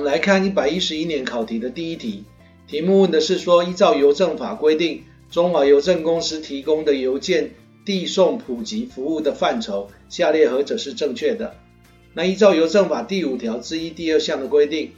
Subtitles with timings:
[0.00, 2.24] 们来看一百一十一年考题的第一题，
[2.66, 7.50] 题目问的是说，依照邮政法规定，中华邮政公司提供的邮件
[7.84, 11.54] 递送普及服务的范畴，下列何者是正确的？
[12.14, 14.92] 那依照邮政法第五条之一第二项的规定，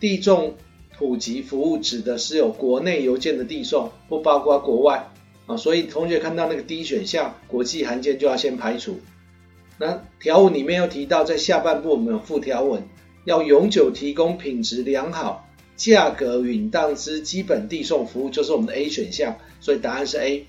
[0.00, 0.56] 递送
[0.98, 5.10] 普及服务指的是有国内邮件的递送，不包括国外
[5.46, 5.56] 啊。
[5.56, 8.98] 所以同学看到那个 D 选项，国际函件就要先排除。
[9.78, 12.82] 那条文里面又提到，在下半部我们有附条文，
[13.28, 15.46] 要永久提供品质良好、
[15.76, 19.36] 价格允当之基本递送服务，就是我们的 A 选项。
[19.60, 20.46] 所以答案是 A。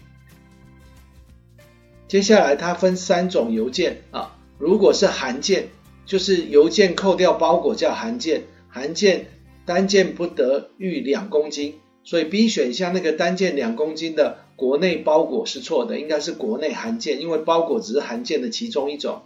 [2.07, 4.37] 接下来它分三种邮件啊。
[4.57, 5.67] 如果是函件，
[6.05, 9.25] 就是邮件扣掉包裹叫函件，函件
[9.65, 11.75] 单件不得逾两公斤，
[12.05, 19.23] 所以 B 选项那个单件两公斤的国内包裹是错的，应该是国内函件，因为包裹只是函件的其中一种。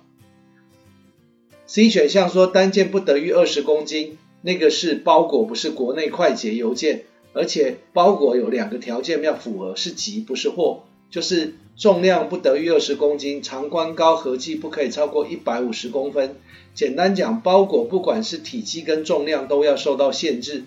[1.66, 11.56] C 选项说单件不得逾二十公斤，那个是包裹，不是国内快捷邮件，而且包裹有两个条件要符合，是急不是货，就是。
[11.75, 16.36] 重量不得逾二十公斤，长宽高合计不可以超过一百五十公分。
[16.75, 20.66] 简单讲，包裹不管是体积跟重量都要受到限制。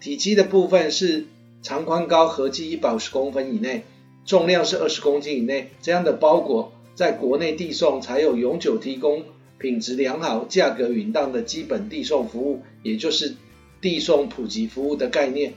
[0.00, 1.26] 体积的部分是
[1.60, 3.84] 长宽高合计一百五十公分以内，
[4.24, 9.24] 重量是二十公斤以内，这样的包裹在国内递送才有永久提供
[9.58, 13.34] 品质良好、价格允当的基本递送服务，也就是
[13.80, 15.54] 递送普及服务的概念。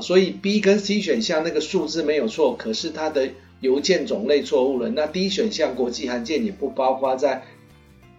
[0.00, 3.30] 所以 B 跟 C 选项那个数字没有错，可是它的。
[3.62, 7.44] 邮件种类错误了，那 D 选项国际函件也不包括在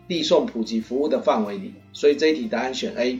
[0.07, 3.19] 递送普及服务的范围里，所以这一题答案选 A。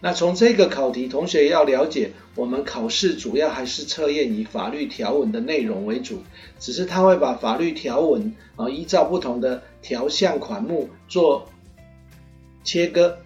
[0.00, 6.22] 那从这个考题，同学要了解，我们考试主要还是测验以法律条文的内容为主，
[6.60, 11.46] 只是他会把法律条文啊依照不同的条项款目做
[12.64, 13.18] 切割，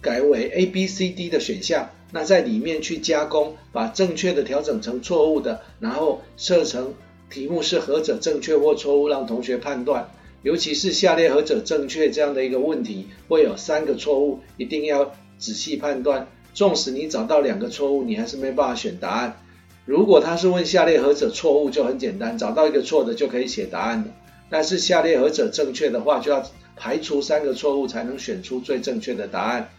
[0.00, 6.94] 改为 A、B、C、D 的选项，那在里面去加工，把正确的调整成错误的，然后设成。
[7.28, 10.10] 题目是何者正确或错误，让同学判断。
[10.42, 16.26] 尤其是下列何者正确这样的一个问题，会有三个错误，一定要仔细判断。
[16.54, 19.36] 纵使你找到两个错误，你还是没办法选答案。
[19.84, 24.06] 如果他是问下列何者错误，就很简单，找到一个错的就可以写答案了。
[24.50, 26.44] 但是下列何者正确的话，就要
[26.76, 29.70] 排除三个错误，才能选出最正确的答案。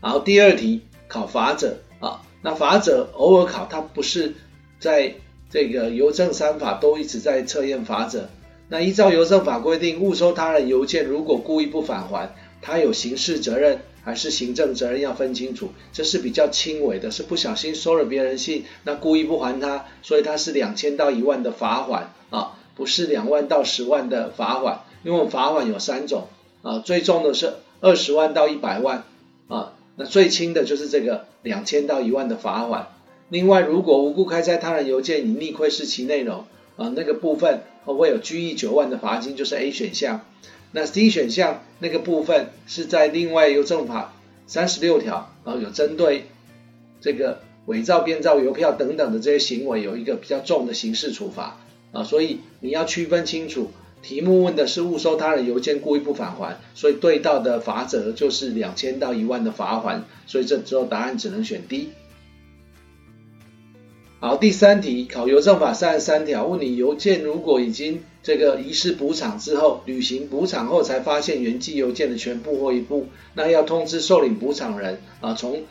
[0.00, 4.34] 然后第二题考法者啊，那法者偶尔考，他不是
[4.78, 5.14] 在。
[5.50, 8.28] 这个邮政三法都一直在测验法者。
[8.68, 15.70] 那依照邮政法规定，误收他人邮件，如果故意不返还，他有刑事责任还是行政责任要分清楚。
[15.92, 24.80] 这是比较轻微的，是不小心收了别人信，那故意不还他，所以他是两千到一万的罚款啊，不是两万到十万的罚款。
[25.02, 26.28] 因为罚款有三种
[26.62, 29.04] 啊，最重的是二十万到一百万
[29.48, 32.88] 啊，那最轻的就是这个两千到一万的罚款。
[33.28, 36.46] 另外，如果无故开拆他人邮件以逆窥视其内容，
[36.76, 40.22] 啊，那个部分会有拘役九万的罚金，就是 A 选项。
[40.72, 44.14] 那 C 选项那个部分是在另外邮政法
[44.46, 46.24] 三十六条，啊，有针对
[47.00, 51.58] 这个伪造、变造邮票等等的这些行为，有一个比较重的刑事处罚，
[51.94, 53.70] 啊，所以你要区分清楚。
[54.02, 61.88] 题目问的是误收他人邮件故意不返还，所以对到的罚则就是两千到一万的罚款，所以这时候答案只能选 D。
[64.20, 75.62] 好，第三题考邮政法三十三条，问你邮件如果已经这个遗失补偿之后，履行补偿后才发现原寄邮件的全部或一部，那要通知受领补偿人啊，从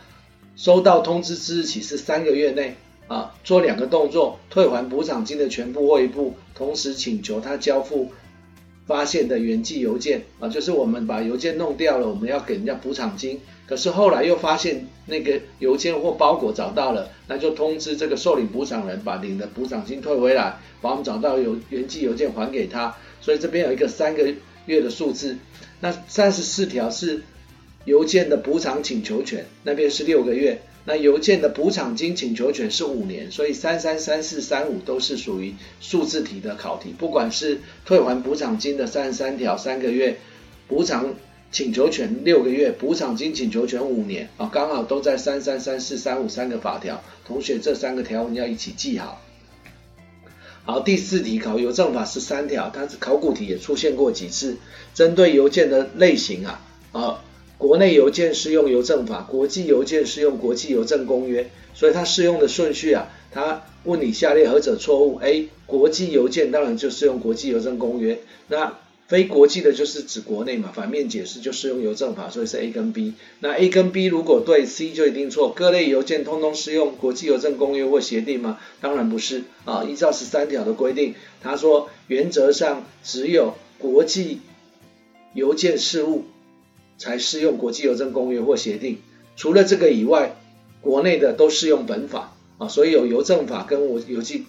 [0.56, 8.12] 收到通知之日起是三个月内啊，做两个动作，退还补偿金的全部或一部，同时请求他交付。
[8.86, 13.40] 发现的原寄邮件啊，就是我们把邮件弄掉了，我们要给人家补偿金。
[13.66, 22.94] 可是后来又发现那个邮件或包裹找到了，那就通知这个受领补偿人把领的补偿金退回来，把我们找到邮原寄邮件还给他。
[23.22, 24.34] 所以这边有一个三个
[24.66, 25.38] 月的数字。
[25.80, 27.24] 那三十四条是
[27.86, 30.62] 邮件的补偿请求权，那边是六个月。
[30.86, 36.94] 那邮件的补偿金请求权是五年，所以三三三四三五都是属于数字题的考题。
[36.98, 40.18] 不管是退还补偿金的三十三条三个月，
[40.68, 41.16] 补偿
[41.52, 47.02] 请求权六个月，补偿金请求权五年啊，刚好都在三三三四三五三个法条。
[47.26, 49.22] 同学这三个条文要一起记好。
[50.66, 54.58] 好，第四题考邮政法十三条，它是考古题也出现过几次，
[54.94, 57.24] 针对邮件的类型啊啊。
[57.64, 65.48] 国内邮件适用邮政法，国际邮件适用国际邮政公约，所以它适用的顺序啊，它问你下列何者错误？A.
[65.66, 68.20] 国际邮件当然就适用国际邮政公约。
[68.50, 73.14] 那非国际的就是指国内嘛，反面解释就适用邮政法，所以是 A 跟 B。
[73.40, 75.54] 那 A 跟 B 如果对，C 就一定错。
[75.56, 78.60] 各类邮件通通适用国际邮政公约或协定吗？
[78.82, 79.86] 当然不是啊。
[79.86, 84.42] 依照十三条的规定，他说原则上只有国际
[85.34, 86.26] 邮件事务
[86.98, 88.98] 才适用国际邮政公约或协定，
[89.36, 90.36] 除了这个以外，
[90.82, 92.68] 国内的都适用本法啊。
[92.68, 94.46] 所以有邮政法跟我邮寄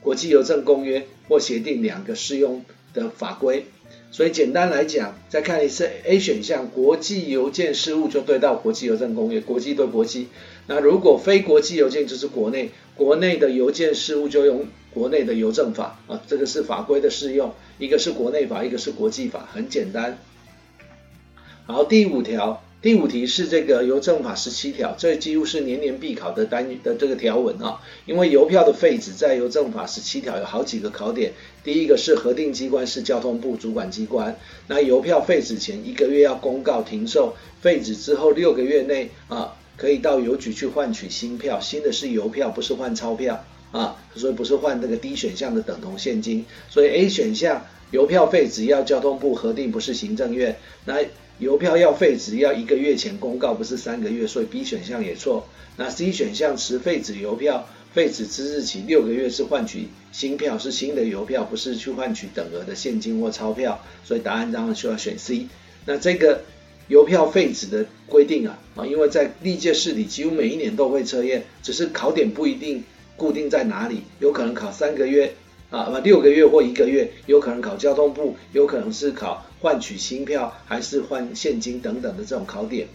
[0.00, 2.64] 国际邮政公约或协定两个适用
[2.94, 3.66] 的法规。
[4.12, 10.28] 所以简单来讲，再看一次 A 选项，国际邮件事务就对到国际邮政公约，国际对国际。
[10.68, 20.18] 那如果非国际邮件就是国内，国内的邮件事务就用国内的邮政法啊，这个是法规的适用，一个是国内法，一个是国际法，很简单。
[21.68, 22.62] 好，第五条。
[22.80, 27.80] 第五题是这个邮政法十七条，这几乎是年年必考的单的这个条文啊。
[28.04, 31.32] 因为邮票的废止在邮政法十七条有好几个考点。
[31.64, 46.44] 第一个是核定机关是交通部主管机关，那邮票废止前一个月要公告停售，废止之后六个月内啊可以到邮局去换取新票，新的是邮票，不是换钞票啊，所以不是换那个 D 选项的等同现金。
[46.70, 50.56] 所以 A 选项邮票废止要交通部核定，不是行政院。
[50.84, 51.02] 那
[51.38, 55.46] 邮票要废止要一个月前公告，不是三个月，所以 B 选项也错。
[55.76, 65.48] 那 C 选项持废止邮票废止之日起六个月是换取新票，是新的邮票，不是去换取等额的现金或钞票，所以答案当然需要选 C。
[65.84, 66.42] 那这个
[66.88, 72.82] 邮票废止的规定啊，啊，因为在历届试题几乎每一年都会测验，只是考点不一定
[73.16, 75.34] 固定在哪里，有可能考三个月。
[75.68, 82.86] 啊，六个月或一个月，有可能考交通部，有可能是考换取新票，还是换现金等等的这种考点。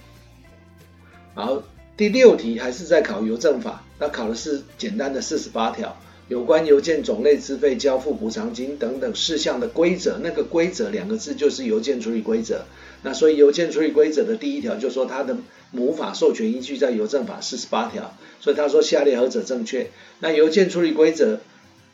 [1.33, 1.63] 好，
[1.97, 5.97] 第六题还是在考邮政法，那考的是简单的四十八条，
[6.29, 10.17] 有关邮件种类、资费、交付补偿金等等事项的规则。
[10.23, 12.63] 那个规则两个字就是邮件处理规则。
[13.03, 15.35] 那所以邮件处理规则的第一条就说它的
[15.71, 19.89] 母法授权依据在邮政法四十八条，所以他说下列何者正确？
[20.21, 21.41] 那邮件处理规则。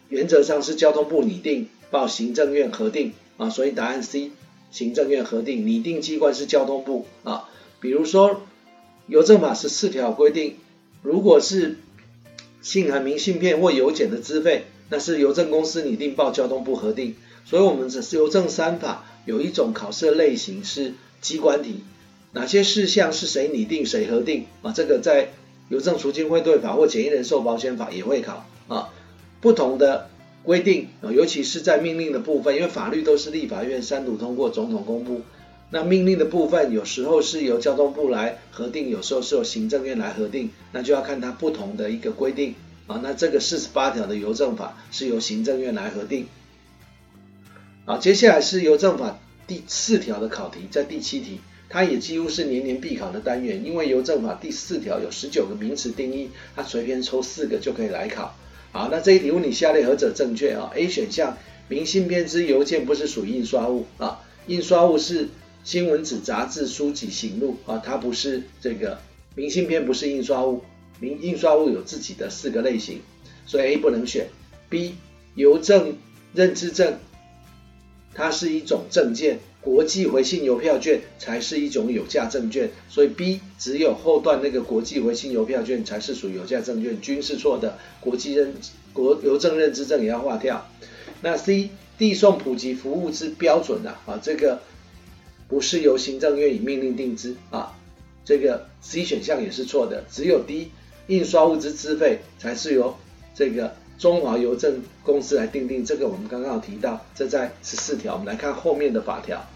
[0.09, 4.31] 原则上是交通部拟定，报行政院核定啊，所以答案 C，
[4.71, 7.49] 行政院核定，拟定机关是交通部啊。
[7.79, 8.41] 比如说，
[9.07, 10.55] 邮政法十四条规定，
[11.01, 11.77] 如果是
[12.61, 17.15] 信函、明信片或邮件的资费，那是邮政公司拟定，报交通部核定。
[17.45, 21.81] 所以，我们只是邮政三法有一种考试类型是机关题，
[22.33, 24.73] 哪些事项是谁拟定、谁核定啊？
[24.75, 25.29] 这个在
[25.69, 28.89] 邮政储金汇兑法或简易人寿保险法也会考啊。
[29.39, 30.09] 不同的
[30.47, 35.23] 规定啊，尤其是在命令的部分，因为法律都是立法院三读通过，总统公布。
[35.71, 42.55] 那命令的部分有时候是由交通部来核定，有时候是由行政院来核定，那就要看它不同的一个规定
[42.87, 43.01] 啊。
[43.03, 46.27] 那这个四十八条的邮政法是由行政院来核定。
[47.85, 58.33] 好，接下来是邮政法第四条的考题，在第七题，它也几乎是年年必考的单元，因为邮政法第四条有十九个名词定义，它随便抽四个就可以来考。
[58.77, 61.35] 好，那这一题问你下列何者正确啊？A 选项，
[61.67, 65.29] 明信片之邮件不是属于印刷物啊，印刷物是
[65.63, 68.99] 新闻纸、杂志、书籍、型录啊，它不是这个
[69.33, 70.61] 明信片不是印刷物，
[70.99, 73.01] 明印刷物有自己的四个类型，
[73.47, 74.27] 所以 A 不能选。
[74.69, 74.93] B
[75.33, 75.97] 邮政
[76.35, 76.99] 认知证，
[78.13, 79.39] 它是一种证件。
[79.61, 87.77] 国际回信邮票券才是一种有价证券，所以 B 只有后段那个国际回信邮票券才是属于有价证券，均是错的。
[87.99, 88.53] 国际认
[88.93, 90.69] 国邮政认知证也要划掉。
[91.21, 94.61] 那 C 递送普及服务之标准啊，啊这个
[95.47, 97.75] 不是由行政院以命令定之啊，
[98.23, 100.05] 这个 C 选项也是错的。
[100.09, 100.71] 只有 D
[101.07, 102.95] 印刷物资资费才是由
[103.35, 103.75] 这个。
[103.97, 108.13] 中华邮政公司来订定这个，我们刚刚有提到，这在十四条。
[108.13, 109.47] 我们来看后面的法条，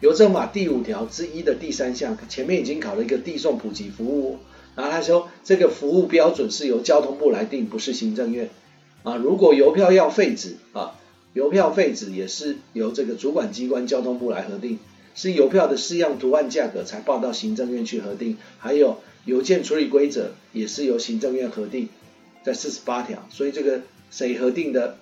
[0.00, 4.38] 邮政法第五条之一的第三项，前面已经考了一个递送普及服务，
[4.74, 8.50] 然后他说这个服务标准是由交通部来定，不是行政院
[9.04, 9.14] 啊。
[9.14, 10.98] 如果邮票要废止啊，
[11.32, 14.80] 邮票废止也是由这个主管机关交通部来核定，
[15.14, 21.88] 是邮票的式样图案价格才报到行政院去核定，还有邮件处理规则也是由行政院核定。
[22.44, 24.98] 在四十八条，所以这个谁核定的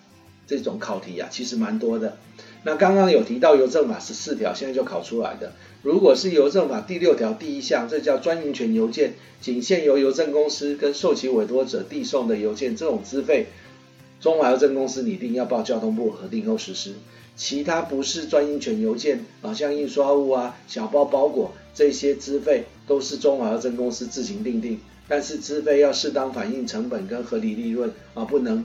[0.46, 2.16] 这种考题啊，其实蛮多的。
[2.64, 5.52] 那刚刚有提到邮政法十四条，现在就考出来的。
[5.82, 13.48] 如果是邮政法第六条第一项，这叫专营权邮件，仅限由邮政公司跟受其委托者递送的邮件，这种资费，
[14.20, 16.94] 中华邮政公司拟定要报交通部核定后实施。
[17.34, 24.78] 其他不是专营权邮件啊，像印刷物啊、小包包裹这些资费，都是中华邮政公司自行订定。
[25.12, 28.64] 但是资费要适当反映成本跟合理利润啊，不能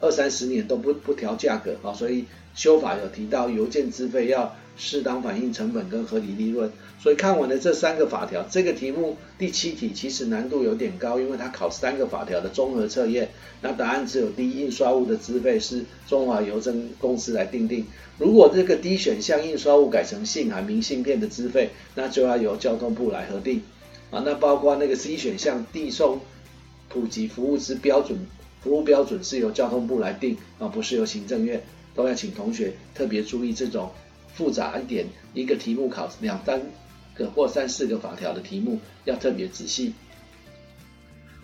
[0.00, 6.70] 二三十年都不不调价格啊，所以修法有提到邮件资费要适当反映成本跟合理利润。
[7.00, 13.30] 所以看完了这三个法条，这个题目第七题其实难度有点高，因为它考三个法条的综合测验，
[13.62, 17.86] 那答案只有 D 印刷物的资费是中华邮政公司来定定。
[18.18, 23.62] 如果这个 D 选项印刷物改成信函、明信片的资费，那就要由交通部来核定
[24.10, 24.22] 啊。
[24.24, 26.20] 那包括那个 C 选项递送
[26.88, 28.18] 普及服务之标准，
[28.62, 31.62] 服务标准是由交通部来定啊，不是由行政院，
[31.94, 33.90] 都要请同学特别注意这种
[34.34, 37.28] 复杂一点，一个题目考两三个。
[37.34, 39.92] 或三四个法条的题目要特别仔细。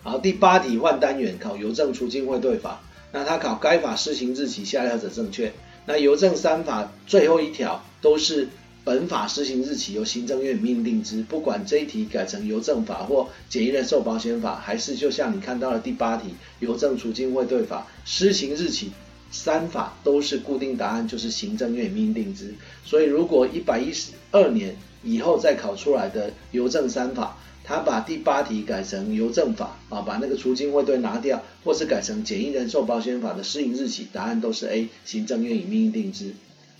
[0.03, 2.81] 好，第八题换单元考邮政出金汇兑法，
[3.11, 5.51] 那它考该法施行日期下列者正确。
[5.85, 8.47] 那邮政三法最后一条都是
[8.85, 18.91] 本法施行日期由行政院命定之，不管这一题改成邮政法或简易人寿保险法，还是就像你看到的第八题邮政储金汇兑法施行日期，
[19.29, 22.53] 三法都是固定答案，就是行政院命定之。
[22.85, 24.77] 所以如果一百一十二年。
[25.07, 36.33] 以后再考出来的邮政三法，他把第八题改成邮政法啊，把那个储金汇兑拿掉，或是改成简易人寿保险法的施行日期，答案都是 A，行政院已命定之。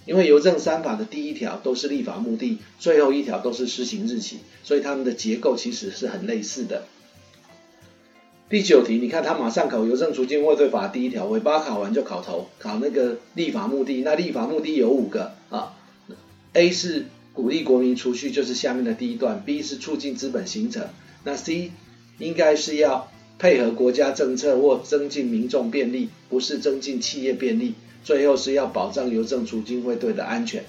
[0.05, 6.83] 因为邮政三法的第一条都是立法目的，最后一条都是施行日期，所以他们的结构其实是很类似的。
[8.49, 15.73] 第九题，你看他马上考邮政储金汇兑法第一条，尾巴考完就考头，考那个立法目的，那立法目的有五个啊
[16.53, 17.05] ，A 是。
[17.35, 20.87] 鼓励国民储蓄就是下面的第一段，B 是促进资本形成，
[21.25, 21.71] 那 C
[22.17, 27.73] 应该是要配合国家政策或增进民众便利，不是增进企业便利。
[28.05, 30.63] 最后是要保障邮政储金汇兑的安全。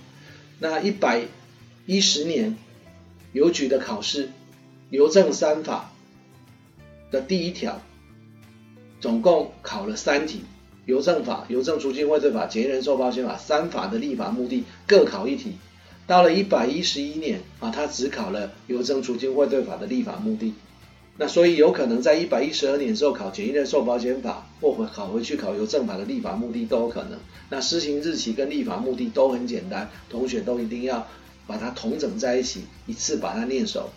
[0.58, 1.22] 那一百
[1.84, 2.56] 一十年
[3.32, 4.30] 邮局的考试，
[4.88, 5.92] 邮政三法
[7.10, 7.82] 的第一条，
[9.00, 10.40] 总共考了三题，
[10.86, 15.52] 邮政法、邮政储金汇兑法、简易人寿保险法三法的立法目的各考一题。
[16.06, 20.54] 到了一百一十一年啊，他只考了邮政储金汇兑法的立法目的，
[21.18, 27.18] 那所以有可能在一百一十二年之后考简易人寿保险法，或回考回去考邮政法的立法目的都有可能。
[27.48, 31.06] 那施行日期跟立法目的都很简单，同学都一定要
[31.46, 33.88] 把它统整在一起，一次把它念熟。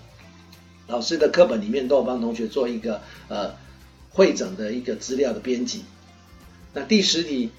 [0.88, 3.53] 老师的课本里面都有帮同学做一个呃
[4.11, 5.83] 汇整的一个资料的编辑。
[6.73, 7.49] 那第十题。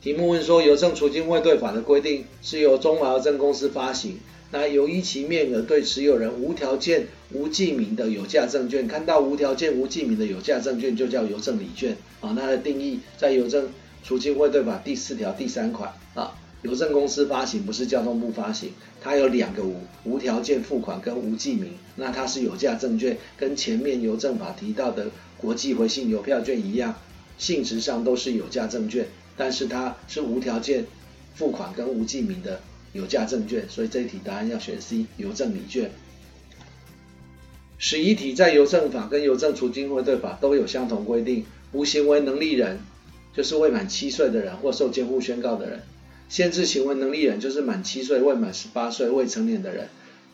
[0.00, 4.20] 题目问说，邮政储金汇兑法的规定是由中华邮政公司发行，
[4.50, 12.32] 那由于其面额对持有人无条件、无记名的有价证券，看到无条件、无记名的有价证券就叫邮政礼券啊。
[12.34, 13.68] 那它的定义在邮政
[14.02, 18.70] 储蓄汇兑法第四条第三款啊，邮政公司发行不是交通部发行，
[19.02, 21.72] 它有两个无：无条件付款跟无记名。
[21.96, 26.94] 那它是有价证券，跟前面邮政法提到的国际回信邮票券一样，
[27.36, 29.06] 性质上都是有价证券。
[29.36, 30.86] 但是它是无条件
[31.34, 32.60] 付款跟无记名的
[32.92, 35.90] 有价证券，所以这一题答案要选 C，邮政礼券。
[37.78, 42.80] 十一题在邮政法跟邮政储金汇兑法都有相同规定，无行为能力人
[43.34, 45.82] 就是未满七岁的人或受监护宣告的人，
[46.28, 49.88] 限制行为能力人就是满七岁未满十八岁未成年的人。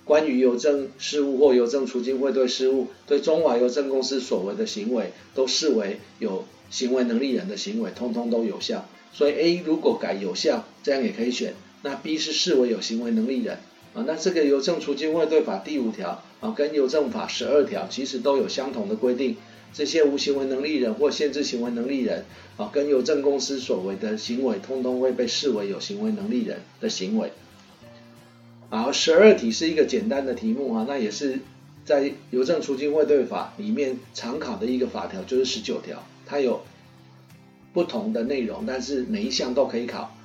[0.06, 8.86] 关于邮政事务或邮政储金汇兑事务，对中华邮政公司所为的行为，都视为有行为能力人的行为，通通都有效。
[9.12, 11.54] 所以 A 如果改有效，这样也可以选。
[11.84, 13.58] 那 B 是视为有行为能力人
[13.92, 14.02] 啊。
[14.06, 19.36] 那这个邮政储金汇兑法第五条啊，跟邮政法十二条其实都有相同的规定。
[19.74, 22.24] 这些无行为能力人或限制行为能力人
[22.56, 27.32] 啊，跟邮政公司所为的行为，通通会被视为有行为能力人的行为。
[28.70, 31.40] 好，十二题是一个简单的题目啊，那也是
[31.84, 36.62] 在邮政储金汇兑法里面常考的一个法条，就是十九条，它有。
[37.72, 40.16] 不同的内容，但是每一项都可以考。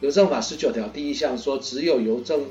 [0.00, 2.46] 邮政法十九条第一项说，只有邮政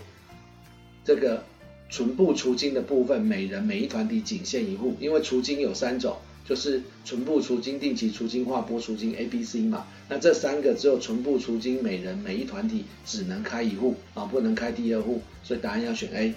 [1.06, 1.44] 这个
[1.90, 4.98] 存部除金的部分，每人每一团体仅限一户。
[5.00, 9.88] 因为除金有三种，就是存部除金、定期除金、划拨除金 A、B、C 嘛。
[10.10, 16.34] 那这三个只有存部除金，每人每一团体只能开一户啊，不能开第二户，所以答案要选 A。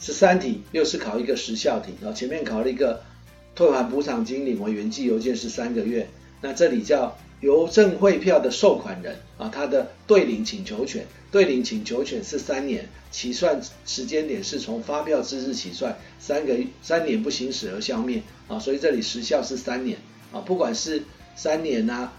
[0.00, 3.02] 十三题又是考一个时效题啊，前面考了一个
[3.54, 6.08] 退还补偿金领回原寄邮件是三个月。
[6.40, 19.98] 那这里叫邮政汇票的收款人啊，他的对领请求权，对领请求权是三年，起算时间点是从发票之日起算，三个三年不行使而消灭啊，所以这里时效是三年
[20.32, 21.02] 啊，不管是
[21.34, 22.12] 三年啊、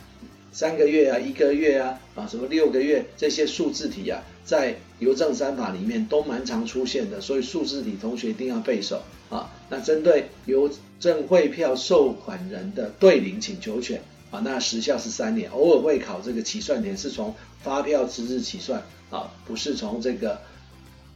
[0.51, 9.49] 三个月啊、一个月啊啊什么六个月这些数字题啊，在邮政三法里面都蛮常出现的，所以数字题同学一定要背熟啊。
[9.69, 14.01] 那针对邮政汇票收款人的对领请求权。
[14.33, 20.41] 啊，那时效是三年，偶尔会考这个起算点是从发票之日起算啊，不是从这个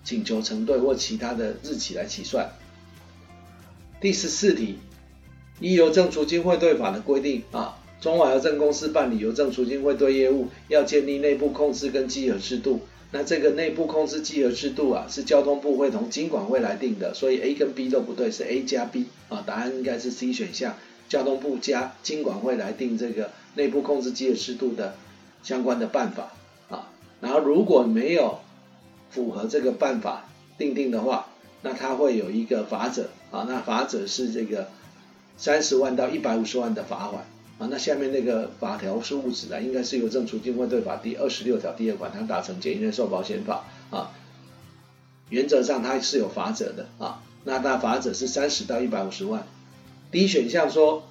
[0.03, 2.47] 请求承兑或其他的日期来起算。
[3.99, 4.77] 第十四题，
[5.59, 12.81] 依邮政储金汇兑法的规定啊，中华邮政公司办理邮政储金汇兑业务要建立内部控制跟稽核制度。
[13.09, 20.75] 那这个内部控制稽核制度啊，是交通部会同金管会来定的，所以 A 跟 B 都不对，是 A 加 B 啊，答案应该是 C 选项。
[21.09, 24.95] 交通部加金管会来定这个内部控制稽核制度的
[25.41, 26.31] 相关的办法
[26.69, 26.89] 啊，
[27.21, 28.39] 然后如果没有
[29.09, 30.25] 符合这个办法
[30.57, 31.27] 定定的话，
[31.61, 34.67] 那它会有一个罚则啊，那罚则是这个
[35.37, 37.25] 三十万到一百五十万的罚款
[37.57, 44.11] 啊，那下面那个法条是误指的，应该是邮政储金汇兑法第二十六条第二款，它打成简易人寿保险法啊，
[45.29, 49.47] 原则上它是有罚则的啊，那它罚则是三十到一百五十万。
[50.17, 51.07] 第一选项说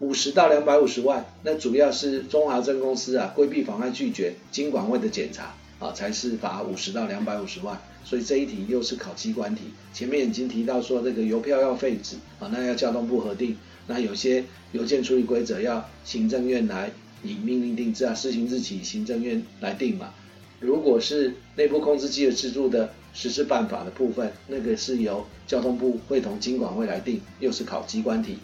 [0.00, 7.80] 五十到两百五十万，那主要是中华邮政公司啊规避妨碍拒绝金管会的检查啊，才是罚五十到两百五十万。
[8.04, 9.66] 所以这一题又是考机关题。
[9.94, 16.90] 前面已经提到说这个邮票要废止啊，那要交通部核定，那有些邮件处理规则要行政院来
[17.22, 20.12] 以命令定制啊，施行日期行政院来定嘛。
[20.58, 28.38] 如果是内部控制机的制度的实施办法的部分，那个是由交通部会同金管会来定，又是考机关题。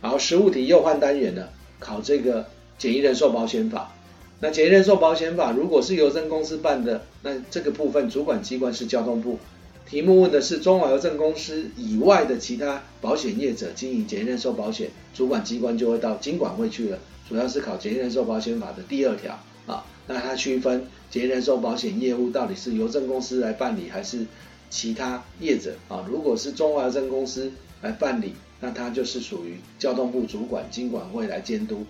[0.00, 2.46] 好，实务题又换单元了，考这个
[2.78, 3.92] 简易人寿保险法。
[4.40, 9.38] 那简易人寿保险法如果是邮政公司办的，那这个部分主管机关是交通部。
[9.86, 16.98] 题目问的是中华邮政公司以外的其他保险业者经营简易人寿保险，主管机关就会到金管会去了。
[17.28, 19.84] 主要是考简易人寿保险法的第二条啊。
[20.06, 24.26] 那它区分节能人寿保险业务到底是邮政公司来办理还是
[24.68, 26.04] 其他业者啊？
[26.08, 31.84] 如果是中华邮政公司来办理，那它就是属于交通部主管金管会来监督；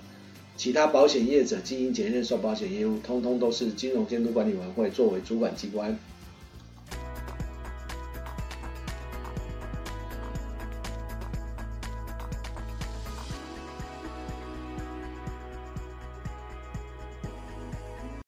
[0.57, 5.99] 其他保险业者经营节能人寿保险业务，通通都是金融监督管理委员会作为主管机关。